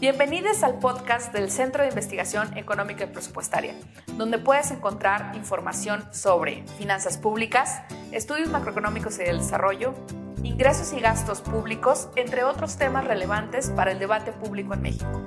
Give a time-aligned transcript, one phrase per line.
[0.00, 3.74] Bienvenidos al podcast del Centro de Investigación Económica y Presupuestaria,
[4.18, 9.94] donde puedes encontrar información sobre finanzas públicas, estudios macroeconómicos y del desarrollo,
[10.42, 15.22] ingresos y gastos públicos, entre otros temas relevantes para el debate público en México.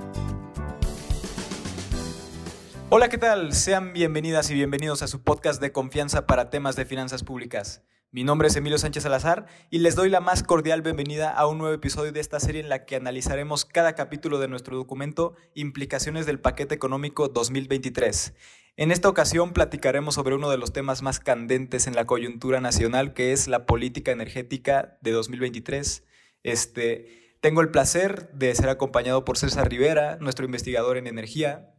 [2.90, 3.54] Hola, ¿qué tal?
[3.54, 7.82] Sean bienvenidas y bienvenidos a su podcast de confianza para temas de finanzas públicas.
[8.10, 11.58] Mi nombre es Emilio Sánchez Salazar y les doy la más cordial bienvenida a un
[11.58, 16.24] nuevo episodio de esta serie en la que analizaremos cada capítulo de nuestro documento Implicaciones
[16.24, 18.32] del Paquete Económico 2023.
[18.76, 23.12] En esta ocasión platicaremos sobre uno de los temas más candentes en la coyuntura nacional,
[23.12, 26.02] que es la política energética de 2023.
[26.44, 31.74] Este, tengo el placer de ser acompañado por César Rivera, nuestro investigador en energía.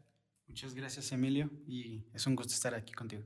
[0.48, 3.24] Muchas gracias, Emilio, y es un gusto estar aquí contigo.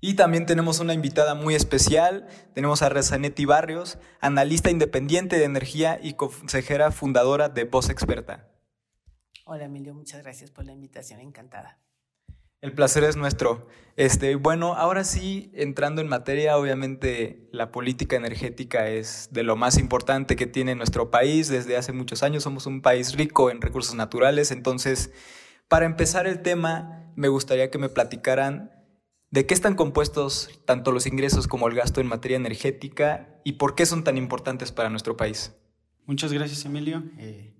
[0.00, 2.28] Y también tenemos una invitada muy especial.
[2.54, 8.50] Tenemos a Rezanetti Barrios, analista independiente de energía y consejera fundadora de Voz Experta.
[9.44, 11.78] Hola Emilio, muchas gracias por la invitación, encantada.
[12.60, 13.68] El placer es nuestro.
[13.96, 19.78] Este, bueno, ahora sí, entrando en materia, obviamente la política energética es de lo más
[19.78, 21.48] importante que tiene nuestro país.
[21.48, 24.50] Desde hace muchos años somos un país rico en recursos naturales.
[24.50, 25.12] Entonces,
[25.68, 28.75] para empezar el tema, me gustaría que me platicaran
[29.30, 33.74] ¿De qué están compuestos tanto los ingresos como el gasto en materia energética y por
[33.74, 35.52] qué son tan importantes para nuestro país?
[36.06, 37.02] Muchas gracias, Emilio.
[37.18, 37.52] Eh,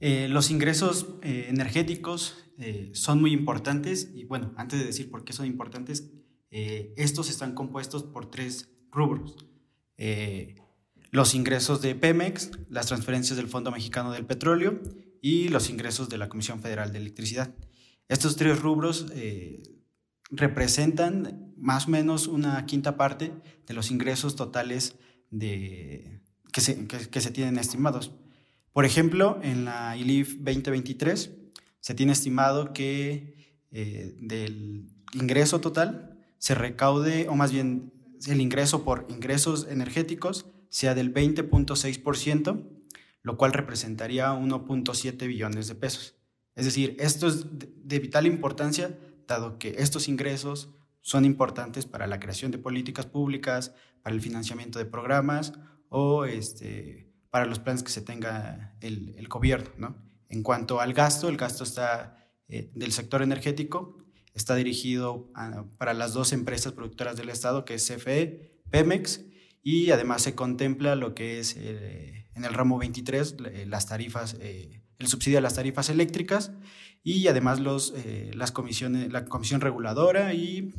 [0.00, 2.46] eh, los ingresos eh, energéticos
[2.92, 6.10] son muy importantes y bueno, antes de decir por qué son importantes,
[6.50, 9.46] estos están compuestos por tres rubros.
[11.10, 14.78] los ingresos de Pemex, las transferencias del Fondo Mexicano del Petróleo
[15.22, 17.54] y los ingresos de la Comisión Federal de Electricidad.
[18.08, 19.06] Estos tres rubros
[20.30, 23.32] representan más o menos una quinta parte
[23.66, 24.96] de los ingresos totales
[25.30, 28.12] de, que, se, que, se tienen estimados.
[28.72, 31.30] Por ejemplo, en la ILIF 2023
[31.80, 37.92] se tiene estimado que eh, del ingreso total se recaude, o más bien
[38.26, 42.66] el ingreso por ingresos energéticos sea del 20.6%,
[43.22, 46.14] lo cual representaría 1.7 billones de pesos.
[46.54, 48.98] Es decir, esto es de vital importancia
[49.30, 50.70] dado que estos ingresos
[51.00, 55.54] son importantes para la creación de políticas públicas, para el financiamiento de programas
[55.88, 59.70] o este, para los planes que se tenga el, el gobierno.
[59.78, 59.96] ¿no?
[60.28, 63.98] En cuanto al gasto, el gasto está eh, del sector energético,
[64.34, 65.30] está dirigido
[65.78, 69.22] para las dos empresas productoras del Estado, que es CFE, Pemex,
[69.62, 73.36] y además se contempla lo que es eh, en el ramo 23
[73.66, 76.52] las tarifas, eh, el subsidio a las tarifas eléctricas
[77.02, 80.74] y además los, eh, las comisiones, la Comisión Reguladora y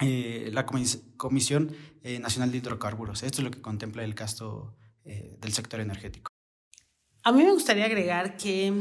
[0.00, 3.22] eh, la Comisión eh, Nacional de Hidrocarburos.
[3.22, 4.74] Esto es lo que contempla el gasto
[5.04, 6.30] del sector energético.
[7.24, 8.72] A mí me gustaría agregar que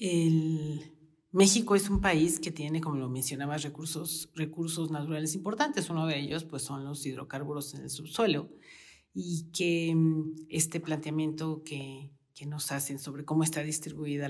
[0.00, 0.92] el
[1.30, 5.88] México es un país que tiene, como lo mencionabas, recursos, recursos naturales importantes.
[5.88, 8.50] Uno de ellos pues, son los hidrocarburos en el subsuelo
[9.14, 9.96] y que
[10.48, 12.10] este planteamiento que,
[12.46, 14.26] nos hacen sobre cómo está distribuida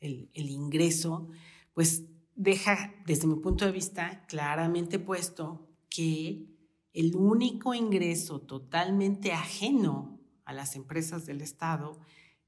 [0.00, 1.28] el, ingreso,
[1.72, 6.46] pues deja, desde mi punto de vista, claramente puesto que
[6.92, 11.98] el único ingreso totalmente ajeno a las empresas del Estado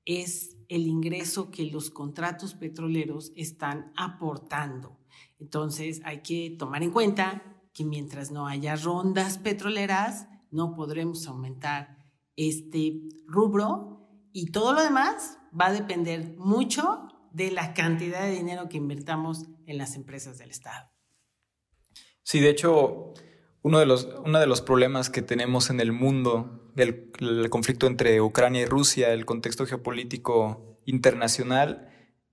[0.05, 4.99] es el ingreso que los contratos petroleros están aportando.
[5.39, 7.43] Entonces hay que tomar en cuenta
[7.73, 11.99] que mientras no haya rondas petroleras, no podremos aumentar
[12.37, 13.96] este rubro
[14.37, 19.47] y todo lo demás va a depender mucho de la cantidad de dinero que invertamos
[19.65, 20.91] en las empresas del Estado.
[22.23, 23.15] Sí, de hecho,
[23.63, 28.21] uno de los, uno de los problemas que tenemos en el mundo el conflicto entre
[28.21, 31.89] Ucrania y Rusia, el contexto geopolítico internacional,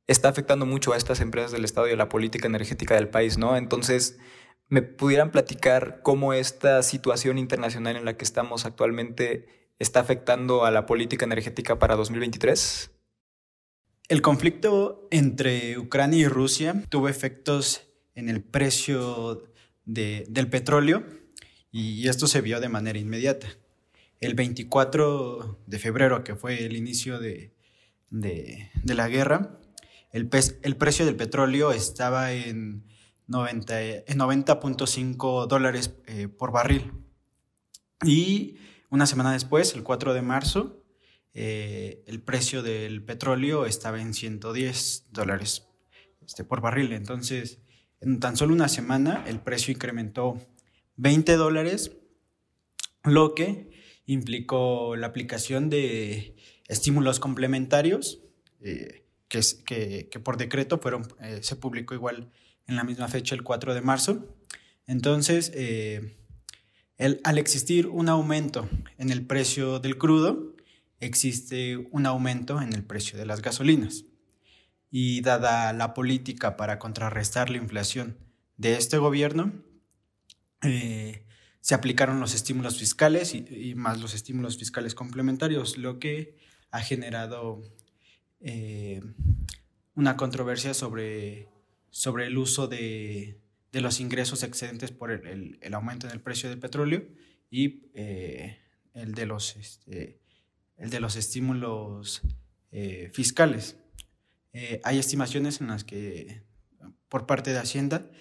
[0.06, 3.38] está afectando mucho a estas empresas del Estado y a la política energética del país,
[3.38, 3.56] ¿no?
[3.56, 4.20] Entonces,
[4.68, 10.72] ¿me pudieran platicar cómo esta situación internacional en la que estamos actualmente está afectando a
[10.72, 12.92] la política energética para 2023?
[14.10, 19.44] El conflicto entre Ucrania y Rusia tuvo efectos en el precio
[19.86, 21.04] del petróleo
[21.72, 23.48] y esto se vio de manera inmediata.
[24.20, 27.54] El 24 de febrero, que fue el inicio de,
[28.12, 29.60] la guerra,
[30.12, 30.30] el,
[30.62, 32.86] el, precio del petróleo estaba en
[33.28, 36.92] 90.5 dólares eh, por barril.
[38.06, 38.58] Y
[38.94, 40.86] una semana después, el 4 de marzo,
[41.34, 45.68] eh, el precio del petróleo estaba en 110 dólares
[46.24, 46.94] este, por barril.
[46.94, 47.58] Entonces,
[48.02, 50.40] en tan solo una semana el precio incrementó
[50.98, 51.98] 20 dólares,
[53.04, 53.72] lo que
[54.06, 56.36] implicó la aplicación de
[56.68, 58.22] estímulos complementarios
[58.62, 61.08] que, que, que, por decreto fueron,
[61.42, 62.32] se publicó igual
[62.68, 64.38] en la misma fecha, el 4 de marzo.
[64.86, 65.52] Entonces,
[66.98, 70.54] el, al existir un aumento en el precio del crudo,
[71.00, 74.06] existe un aumento en el precio de las gasolinas.
[74.90, 78.18] Y dada la política para contrarrestar la inflación
[78.58, 79.52] de este gobierno,
[80.62, 81.26] eh,
[81.62, 86.38] se aplicaron los estímulos fiscales y, más los estímulos fiscales complementarios, lo que
[86.72, 87.62] ha generado
[88.42, 89.02] eh,
[89.96, 91.48] una controversia sobre,
[91.90, 93.40] sobre el uso de,
[93.74, 97.08] de los ingresos excedentes por el, el, aumento en el precio del petróleo
[97.50, 98.60] y eh,
[98.94, 100.22] el, de los, este,
[100.78, 102.22] el de los estímulos
[102.72, 103.78] eh, fiscales.
[104.54, 106.44] Eh, hay estimaciones en las que,
[107.10, 108.12] por parte de Hacienda,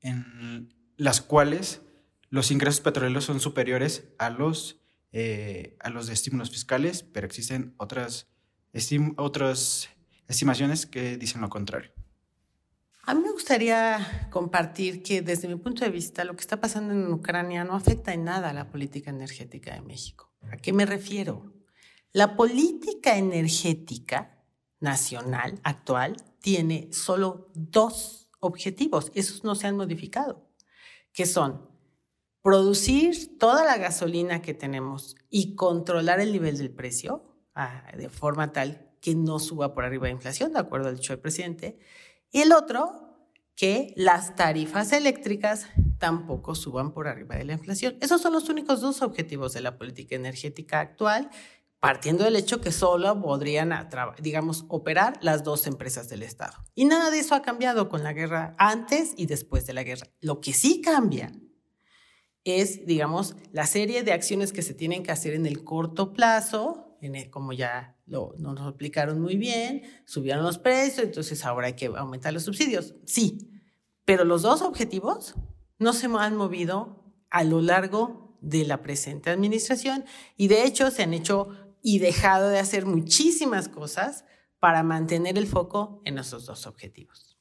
[0.00, 1.82] en las cuales
[2.30, 4.80] los ingresos petroleros son superiores a los,
[5.80, 8.26] a los de estímulos fiscales, pero existen otras,
[9.18, 9.90] otras
[10.28, 11.93] estimaciones que dicen lo contrario.
[13.06, 16.94] A mí me gustaría compartir que desde mi punto de vista lo que está pasando
[16.94, 20.32] en Ucrania no afecta en nada a la política energética de México.
[20.50, 21.52] ¿A qué me refiero?
[22.12, 24.42] La política energética
[24.80, 30.48] nacional actual tiene solo dos objetivos, esos no se han modificado,
[31.12, 31.68] que son
[32.40, 37.22] producir toda la gasolina que tenemos y controlar el nivel del precio
[37.54, 41.12] ah, de forma tal que no suba por arriba de inflación, de acuerdo al dicho
[41.12, 41.78] del presidente,
[42.34, 43.16] y el otro,
[43.54, 45.68] que las tarifas eléctricas
[46.00, 47.96] tampoco suban por arriba de la inflación.
[48.00, 51.30] Esos son los únicos dos objetivos de la política energética actual,
[51.78, 53.72] partiendo del hecho que solo podrían,
[54.20, 56.54] digamos, operar las dos empresas del Estado.
[56.74, 60.08] Y nada de eso ha cambiado con la guerra antes y después de la guerra.
[60.20, 61.30] Lo que sí cambia
[62.42, 66.83] es, digamos, la serie de acciones que se tienen que hacer en el corto plazo
[67.30, 71.86] como ya lo, nos lo explicaron muy bien, subieron los precios, entonces ahora hay que
[71.86, 72.94] aumentar los subsidios.
[73.04, 73.50] Sí,
[74.04, 75.34] pero los dos objetivos
[75.78, 80.04] no se han movido a lo largo de la presente administración
[80.36, 81.48] y de hecho se han hecho
[81.82, 84.24] y dejado de hacer muchísimas cosas
[84.58, 87.38] para mantener el foco en esos dos objetivos.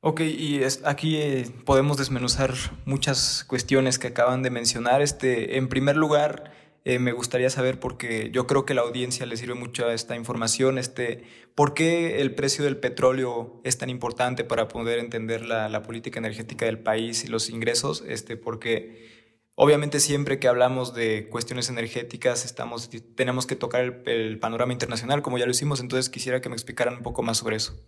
[0.00, 2.52] Ok, y aquí eh, podemos desmenuzar
[2.84, 5.00] muchas cuestiones que acaban de mencionar.
[5.00, 6.52] Este, en primer lugar,
[6.84, 10.78] eh, me gustaría saber, porque yo creo que la audiencia le sirve mucho esta información,
[10.78, 11.24] este,
[11.54, 16.18] ¿por qué el precio del petróleo es tan importante para poder entender la, la política
[16.18, 18.02] energética del país y los ingresos?
[18.06, 19.10] Este, porque
[19.54, 25.22] obviamente siempre que hablamos de cuestiones energéticas estamos, tenemos que tocar el, el panorama internacional,
[25.22, 27.80] como ya lo hicimos, entonces quisiera que me explicaran un poco más sobre eso.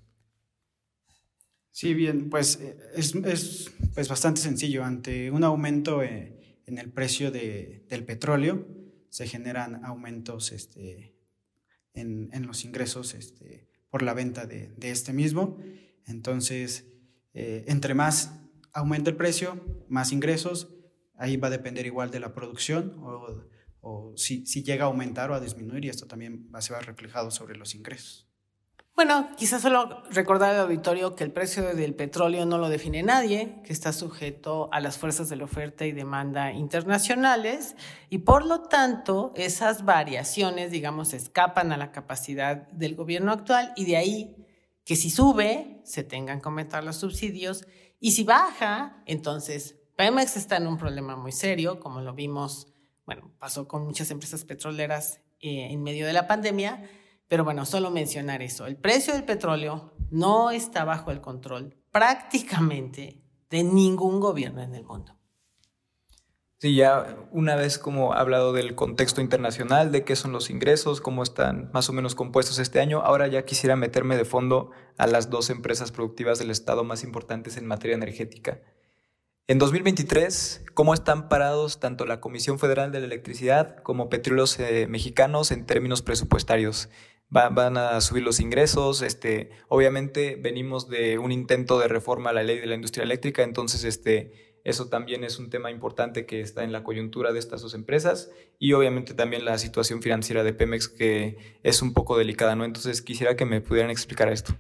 [1.75, 4.85] Sí, bien, pues eh, es, es pues bastante sencillo.
[4.85, 8.65] Ante un aumento eh, en el precio de, del petróleo,
[9.15, 11.15] se generan aumentos este,
[11.93, 15.57] en, los ingresos este, por la venta de, este mismo.
[16.05, 16.85] Entonces,
[17.33, 18.41] eh, entre más
[18.73, 20.75] aumenta el precio, más ingresos,
[21.15, 22.97] ahí va a depender igual de la producción
[23.83, 26.85] o, si, si, llega a aumentar o a disminuir y esto también va a ser
[26.85, 28.29] reflejado sobre los ingresos.
[28.97, 33.61] Bueno, quizás solo recordar al auditorio que el precio del petróleo no lo define nadie,
[33.65, 37.75] que está sujeto a las fuerzas de la oferta y demanda internacionales
[38.09, 43.85] y por lo tanto esas variaciones, digamos, escapan a la capacidad del gobierno actual y
[43.85, 44.37] de ahí
[44.85, 47.67] que si sube se tengan que aumentar los subsidios
[47.99, 52.69] y si baja, entonces Pemex está en un problema muy serio, como lo vimos,
[53.07, 56.89] bueno, pasó con muchas empresas petroleras eh, en medio de la pandemia
[57.35, 58.65] pero bueno, solo mencionar eso.
[58.65, 64.85] El precio del petróleo no está bajo el control prácticamente de ningún gobierno en el
[64.85, 65.19] mundo.
[66.59, 71.25] Sí, ya una vez como hablado del contexto internacional, de qué son los ingresos, cómo
[71.25, 75.29] están más o menos compuestos este año, ahora ya quisiera meterme de fondo a las
[75.29, 78.61] dos empresas productivas del Estado más importantes en materia energética.
[79.49, 84.87] En 2023, ¿cómo están parados tanto la Comisión Federal de la Electricidad como Petróleos eh,
[84.89, 86.89] Mexicanos en términos presupuestarios?
[87.35, 89.03] Van a subir los ingresos.
[89.03, 93.43] Este, obviamente venimos de un intento de reforma a la ley de la industria eléctrica,
[93.43, 97.61] entonces este, eso también es un tema importante que está en la coyuntura de estas
[97.63, 102.55] dos empresas y obviamente también la situación financiera de Pemex que es un poco delicada,
[102.55, 102.65] ¿no?
[102.65, 104.55] Entonces quisiera que me pudieran explicar esto.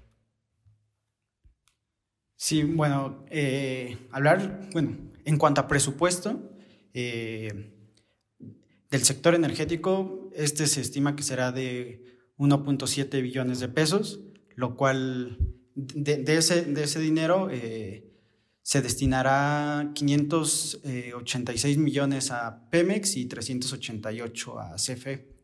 [2.36, 6.50] Sí, bueno, eh, hablar, bueno, en cuanto a presupuesto
[6.92, 7.72] eh,
[8.90, 12.03] del sector energético, este se estima que será de
[12.38, 14.20] 1.7 billones de pesos,
[14.56, 15.38] lo cual
[15.74, 18.12] de, ese, de ese, dinero eh,
[18.62, 25.34] se destinará 586 millones a Pemex y 388 a CFE.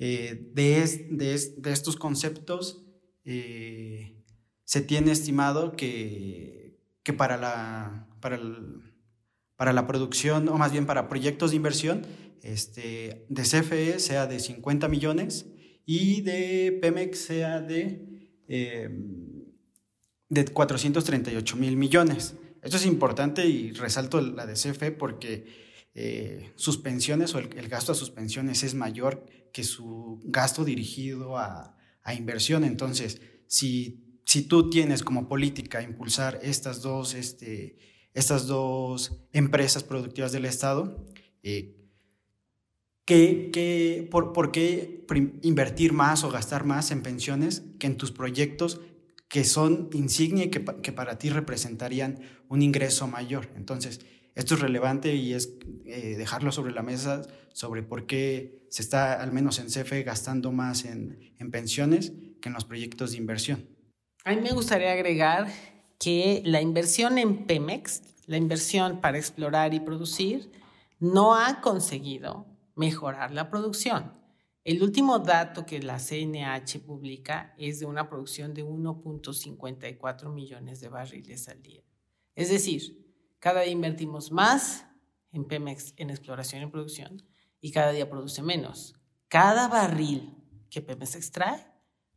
[0.00, 2.84] Eh, de, de, estos conceptos,
[3.24, 4.22] eh,
[4.64, 8.40] se tiene estimado que, que para, la, para,
[9.56, 12.06] para la producción, o más bien para proyectos de inversión,
[12.42, 15.46] este, de CFE sea de 50 millones
[15.90, 18.90] y de Pemex sea de, eh,
[20.28, 22.34] de 438 mil millones.
[22.62, 25.46] Esto es importante y resalto la de CFE porque
[25.94, 31.38] eh, sus pensiones o el, gasto a sus pensiones es mayor que su gasto dirigido
[31.38, 32.64] a, a inversión.
[32.64, 37.78] Entonces, si, si, tú tienes como política impulsar estas dos, este,
[38.12, 41.06] estas dos empresas productivas del Estado,
[41.42, 41.87] eh,
[43.08, 45.06] ¿qué, por, por, qué
[45.42, 48.80] invertir más o gastar más en pensiones que en tus proyectos
[49.28, 53.48] que son insignia y que, que para ti representarían un ingreso mayor?
[53.56, 54.00] Entonces,
[54.34, 55.54] esto es relevante y es
[55.86, 57.22] eh, dejarlo sobre la mesa
[57.54, 62.12] sobre por qué se está, al menos en CFE, gastando más en, en pensiones
[62.42, 63.66] que en los proyectos de inversión.
[64.24, 65.48] A mí me gustaría agregar
[65.98, 70.52] que la inversión en Pemex, la inversión para explorar y producir,
[71.00, 74.14] no ha conseguido mejorar la producción.
[74.64, 80.88] El último dato que la CNH publica es de una producción de 1.54 millones de
[80.88, 81.82] barriles al día.
[82.34, 83.04] Es decir,
[83.40, 84.86] cada día invertimos más
[85.32, 87.22] en Pemex en exploración y producción
[87.60, 88.94] y cada día produce menos.
[89.28, 90.36] Cada barril
[90.70, 91.66] que Pemex extrae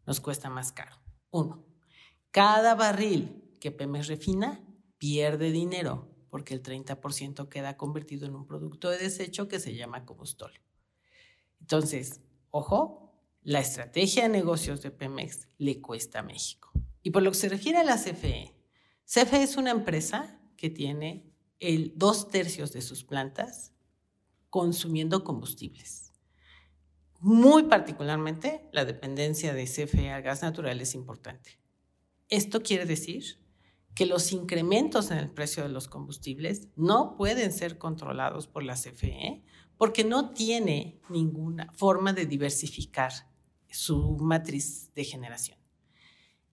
[0.05, 0.95] nos cuesta más caro.
[1.31, 1.65] Uno.
[2.29, 4.63] Cada barril que Pemex refina
[4.97, 10.05] pierde dinero porque el 30% queda convertido en un producto de desecho que se llama
[10.05, 10.61] combustóleo.
[11.59, 16.71] Entonces, ojo, la estrategia de negocios de Pemex le cuesta a México.
[17.03, 18.55] Y por lo que se refiere a la CFE,
[19.05, 23.73] CFE es una empresa que tiene el dos tercios de sus plantas
[24.49, 26.13] consumiendo combustibles.
[27.19, 31.59] Muy particularmente, la dependencia de CFE a gas natural es importante.
[32.29, 33.40] Esto quiere decir
[33.95, 38.75] que los incrementos en el precio de los combustibles no pueden ser controlados por la
[38.75, 39.43] CFE
[39.77, 43.11] porque no tiene ninguna forma de diversificar
[43.69, 45.57] su matriz de generación.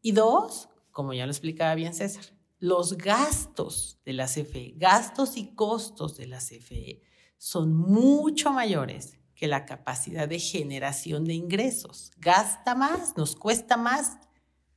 [0.00, 2.24] Y dos, como ya lo explicaba bien César,
[2.58, 7.02] los gastos de la CFE, gastos y costos de la CFE
[7.36, 12.10] son mucho mayores que la capacidad de generación de ingresos.
[12.16, 14.18] Gasta más, nos cuesta más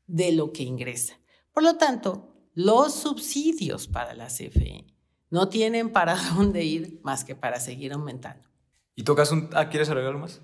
[0.06, 1.20] de lo que ingresa.
[1.51, 4.86] Por lo tanto, los subsidios para la CFE
[5.29, 8.48] no tienen para dónde ir más que para seguir aumentando.
[8.96, 9.50] ¿Y tocas un...
[9.53, 10.41] Ah, ¿quieres agregar algo más?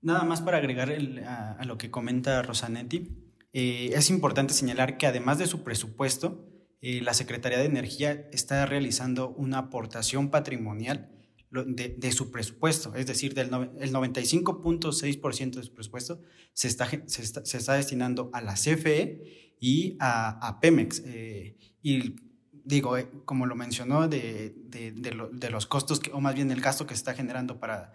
[0.00, 3.08] Nada más para agregar a, lo que comenta Rosanetti.
[3.52, 6.44] Eh, es importante señalar que además de su presupuesto,
[6.80, 11.21] eh, la Secretaría de Energía está realizando una aportación patrimonial
[11.52, 16.22] de, su presupuesto, es decir, del el 95.6% de su presupuesto
[16.54, 21.02] se está, se está, destinando a la CFE y a, Pemex.
[21.04, 22.16] Eh, y
[22.64, 26.94] digo, como lo mencionó, de, de, los costos, que, o más bien el gasto que
[26.94, 27.92] se está generando para,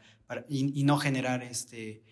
[0.48, 2.04] y, no generar este,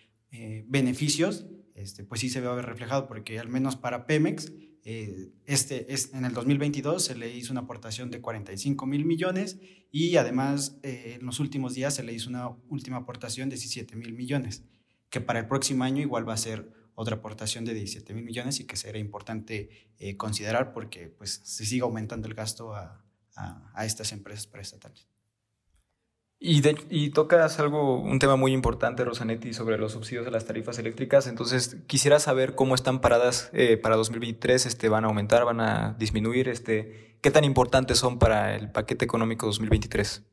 [0.66, 4.52] beneficios, este, pues sí se ve reflejado porque al menos para Pemex,
[4.88, 9.58] eh, este, es, en el 2022 se le hizo una aportación de 45 mil millones
[9.90, 13.96] y además eh, en los últimos días se le hizo una última aportación de 17
[13.96, 14.62] mil millones,
[15.10, 18.60] que para el próximo año igual va a ser otra aportación de 17 mil millones
[18.60, 23.72] y que será importante eh, considerar porque pues, se sigue aumentando el gasto a, a,
[23.74, 25.08] a estas empresas preestatales.
[26.38, 30.78] Y, y, tocas algo, un tema muy importante, Rosanetti, sobre los subsidios de las tarifas
[30.78, 31.26] eléctricas.
[31.26, 34.66] Entonces, quisiera saber cómo están paradas eh, para 2023.
[34.66, 35.46] Este, ¿Van a aumentar?
[35.46, 36.48] ¿Van a disminuir?
[36.48, 40.24] Este, ¿Qué tan importantes son para el paquete económico 2023?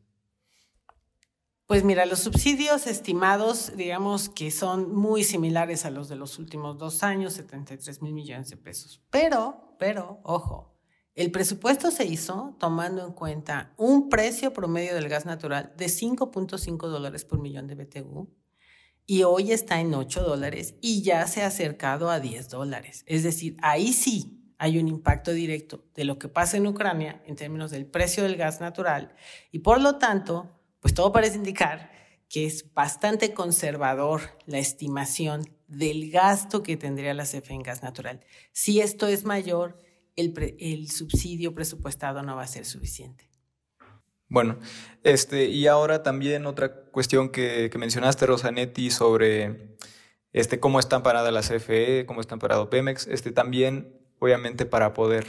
[1.66, 6.78] Pues mira, los subsidios estimados, digamos que son muy similares a los de los últimos
[6.78, 9.02] dos años, 73 mil millones de pesos.
[9.10, 10.73] Pero, pero, ojo,
[11.16, 16.88] el presupuesto se hizo tomando en cuenta un precio promedio del gas natural de 5.5
[16.88, 18.30] dólares por millón de BTU
[19.06, 23.04] y hoy está en 8 dólares y ya se ha acercado a 10 dólares.
[23.06, 27.36] Es decir, ahí sí hay un impacto directo de lo que pasa en Ucrania en
[27.36, 29.14] términos del precio del gas natural
[29.52, 31.92] y por lo tanto, pues todo parece indicar
[32.28, 38.22] que es bastante conservador la estimación del gasto que tendría la CFE en gas natural.
[38.52, 39.83] Si esto es mayor,
[40.16, 43.30] el, subsidio presupuestado no va a ser suficiente.
[44.30, 44.58] Bueno,
[45.04, 49.76] este, y ahora también otra cuestión que, mencionaste, Rosanetti, sobre
[50.32, 55.26] este, cómo están paradas la CFE, cómo están parado Pemex, este, también, obviamente, para poder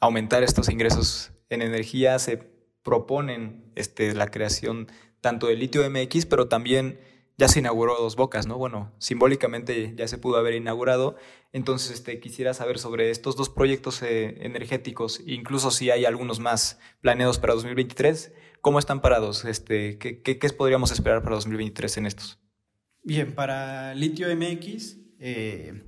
[0.00, 2.38] aumentar estos ingresos en energía, se
[2.82, 4.88] proponen este, la creación
[5.20, 6.98] tanto de litio MX, pero también
[7.36, 8.58] ya se inauguró Dos Bocas, ¿no?
[8.58, 11.16] Bueno, simbólicamente ya se pudo haber inaugurado.
[11.52, 16.78] Entonces, este, quisiera saber sobre estos dos proyectos eh, energéticos, incluso si hay algunos más
[17.00, 19.44] planeados para 2023, ¿cómo están parados?
[19.44, 22.38] Este, ¿qué, qué, qué podríamos esperar para 2023 en estos?
[23.02, 25.82] Bien, para Litio MX eh,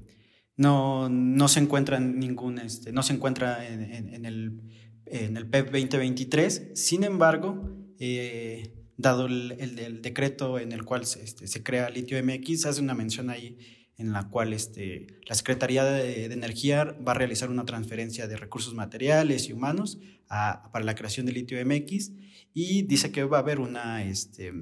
[0.56, 4.62] no, no, se encuentra ningún, este, no se encuentra en, el,
[5.06, 6.72] en el PEP 2023.
[6.74, 12.80] Sin embargo, eh, dado el, decreto en el cual este, se, crea Litio MX, hace
[12.80, 13.58] una mención ahí
[13.98, 18.74] en la cual este, la Secretaría de, Energía va a realizar una transferencia de recursos
[18.74, 19.98] materiales y humanos
[20.28, 22.12] para la creación de Litio MX
[22.52, 24.52] y dice que va a haber una, este,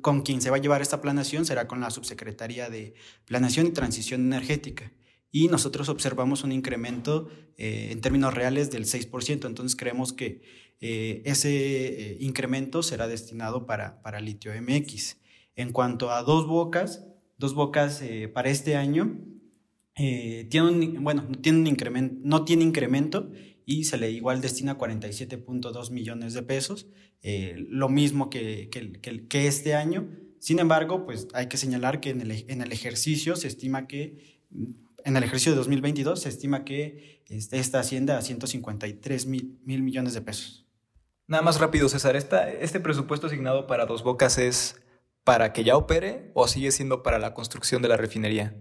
[0.00, 2.94] con quien se va a llevar esta planación será con la Subsecretaría de
[3.26, 4.92] Planación y Transición Energética.
[5.30, 10.40] Y nosotros observamos un incremento eh, en términos reales del 6%, entonces creemos que
[10.80, 15.16] eh, ese eh, incremento será destinado para, para litio MX.
[15.56, 17.06] En cuanto a dos bocas,
[17.36, 19.18] dos bocas eh, para este año,
[19.94, 23.32] tiene un, bueno, tiene un incremento, no tiene incremento
[23.66, 26.86] y se le igual destina 47.2 millones de pesos,
[27.56, 30.08] lo mismo que, que, que, este año.
[30.38, 34.38] Sin embargo, pues hay que señalar que en el, en el ejercicio se estima que
[35.04, 39.82] en el ejercicio de 2022 se estima que este, esta asciende a 153 mil, mil
[39.82, 40.67] millones de pesos.
[41.28, 44.80] Nada más rápido, César, ¿este presupuesto asignado para Dos Bocas es
[45.24, 48.56] para que ya opere o sigue siendo para la construcción de la refinería?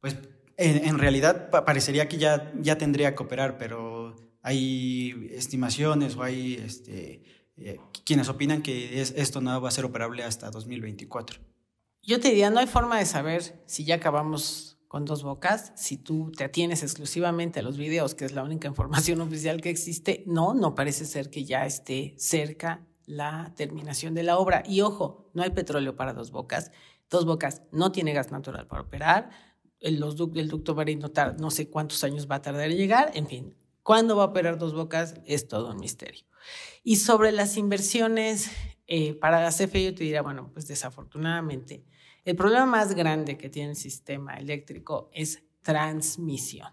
[0.00, 0.16] Pues
[0.56, 7.24] en, realidad parecería que ya, ya tendría que operar, pero hay estimaciones o hay este,
[7.56, 11.40] eh, quienes opinan que esto no va a ser operable hasta 2024.
[12.02, 15.98] Yo te diría, no hay forma de saber si ya acabamos con dos bocas, si
[15.98, 20.24] tú te atienes exclusivamente a los videos, que es la única información oficial que existe,
[20.26, 24.64] no, no parece ser que ya esté cerca la terminación de la obra.
[24.66, 26.72] Y ojo, no hay petróleo para dos bocas.
[27.08, 29.30] Dos bocas no tiene gas natural para operar.
[29.78, 33.12] El, ducto va a no sé cuántos años va a tardar en llegar.
[33.14, 33.54] En fin,
[33.84, 35.14] ¿cuándo va a operar dos bocas?
[35.24, 36.24] Es todo un misterio.
[36.82, 38.50] Y sobre las inversiones
[38.88, 41.84] eh, para la CFE, yo te diría, bueno, pues desafortunadamente,
[42.24, 46.72] el problema más grande que tiene el sistema eléctrico es transmisión.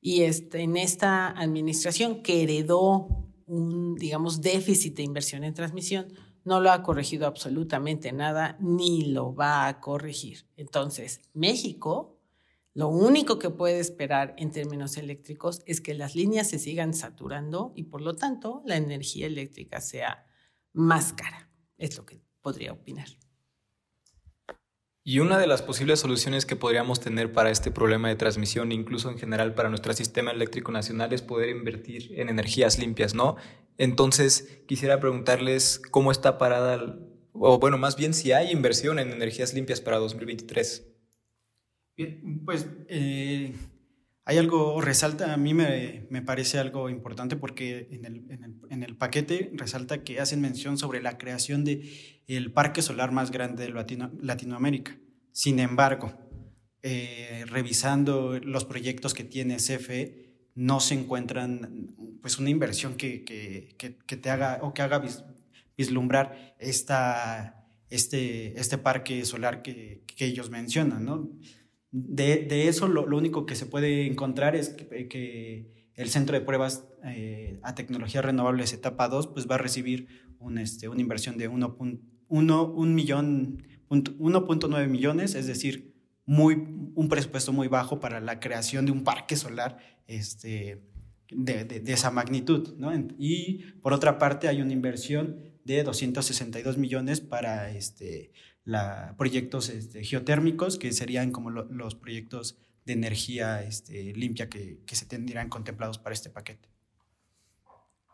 [0.00, 6.12] Y este, en esta administración que heredó un, digamos, déficit de inversión en transmisión,
[6.44, 10.46] no lo ha corregido absolutamente nada, ni lo va a corregir.
[10.56, 12.18] Entonces, México,
[12.72, 17.72] lo único que puede esperar en términos eléctricos es que las líneas se sigan saturando
[17.74, 20.24] y por lo tanto la energía eléctrica sea
[20.72, 21.50] más cara.
[21.76, 23.08] Es lo que podría opinar.
[25.02, 29.10] Y una de las posibles soluciones que podríamos tener para este problema de transmisión, incluso
[29.10, 33.36] en general para nuestro sistema eléctrico nacional, es poder invertir en energías limpias, ¿no?
[33.78, 36.98] Entonces, quisiera preguntarles cómo está parada,
[37.32, 40.86] o bueno, más bien si hay inversión en energías limpias para 2023.
[41.96, 43.54] Bien, pues eh,
[44.24, 48.54] hay algo, resalta, a mí me, me parece algo importante porque en el, en, el,
[48.70, 53.30] en el, paquete resalta que hacen mención sobre la creación de el parque solar más
[53.30, 54.96] grande de Latinoamérica.
[55.32, 56.12] Sin embargo,
[56.82, 63.74] eh, revisando los proyectos que tiene CFE, no se encuentran pues una inversión que, que,
[63.78, 65.02] que, te haga o que haga
[65.76, 71.04] vislumbrar esta, este, este parque solar que, ellos mencionan.
[71.04, 71.30] ¿no?
[71.92, 76.88] De, de, eso lo, único que se puede encontrar es que, el centro de pruebas
[77.04, 80.06] eh, a tecnologías renovables etapa 2 pues va a recibir
[80.38, 82.00] un, este, una inversión de 1.1
[82.30, 86.54] 1, millón, 1.9 millones, es decir, muy,
[86.94, 90.80] un presupuesto muy bajo para la creación de un parque solar este,
[91.30, 92.76] de, de, esa magnitud.
[92.78, 92.92] ¿no?
[93.18, 98.32] Y por otra parte hay una inversión de 262 millones para este,
[99.16, 105.48] proyectos este, geotérmicos, que serían como los proyectos de energía este, limpia que, se tendrían
[105.48, 106.68] contemplados para este paquete.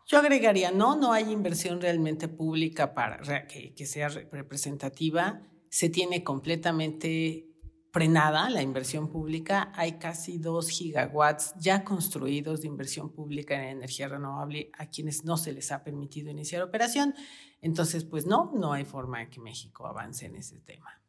[0.06, 5.42] Yo agregaría, no, no hay inversión realmente pública para que sea representativa.
[5.68, 7.55] Se tiene completamente
[7.92, 9.72] frenada la inversión pública.
[9.74, 15.36] Hay casi dos gigawatts ya construidos de inversión pública en energía renovable a quienes no
[15.36, 17.14] se les ha permitido iniciar operación.
[17.60, 21.00] Entonces, pues no, no hay forma de que México avance en ese tema.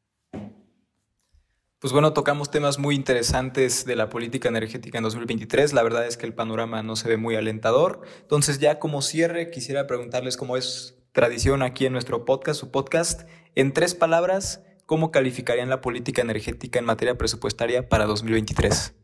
[1.80, 5.74] Pues bueno, tocamos temas muy interesantes de la política energética en 2023.
[5.74, 8.02] La verdad es que el panorama no se ve muy alentador.
[8.22, 13.30] Entonces ya como cierre, quisiera preguntarles cómo es tradición aquí en nuestro podcast, su podcast,
[13.54, 18.96] en tres palabras, ¿cómo calificarían la política energética en materia presupuestaria para 2023?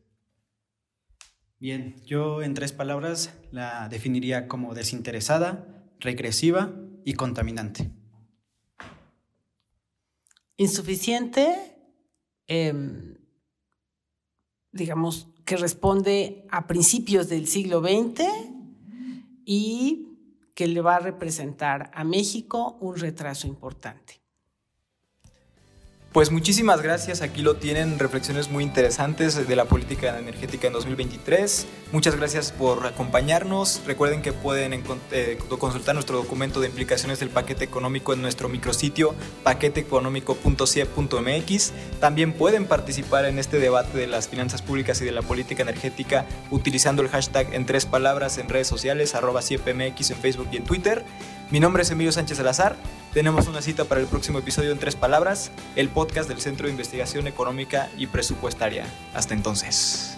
[1.60, 6.74] Bien, yo en tres palabras la definiría como desinteresada, regresiva
[7.06, 7.92] y contaminante.
[10.56, 11.76] insuficiente,
[12.48, 13.18] em,
[14.72, 18.24] digamos, que responde a principios del siglo XX
[19.46, 20.14] y
[20.54, 24.23] que le va a representar a México un retraso importante.
[26.14, 31.66] Pues muchísimas gracias, aquí lo tienen, reflexiones muy interesantes de la política energética en 2023.
[31.92, 33.82] Muchas gracias por acompañarnos.
[33.88, 39.16] Recuerden que pueden eh, consultar nuestro documento de implicaciones del paquete económico en nuestro micrositio
[39.42, 41.72] paqueteeconómico.cie.mx.
[42.00, 46.28] También pueden participar en este debate de las finanzas públicas y de la política energética
[46.52, 50.64] utilizando el hashtag en tres palabras en redes sociales, arroba CIEPMX en Facebook y en
[50.64, 51.04] Twitter.
[51.54, 52.76] Mi nombre es Emilio Sánchez Salazar.
[53.14, 56.72] Tenemos una cita para el próximo episodio en tres palabras, el podcast del Centro de
[56.72, 58.88] Investigación Económica y Presupuestaria.
[59.14, 60.18] Hasta entonces.